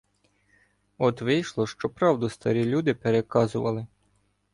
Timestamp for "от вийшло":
0.97-1.67